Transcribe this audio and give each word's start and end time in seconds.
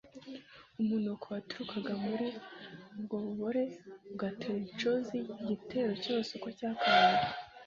umunuko 0.81 1.25
waturukaga 1.35 1.93
muri 2.05 2.27
ubwo 2.97 3.15
bubore 3.25 3.63
ugatera 4.13 4.59
ishozi 4.69 5.17
igitero 5.41 5.91
cyose 6.03 6.29
uko 6.37 6.49
cyakabaye 6.57 7.23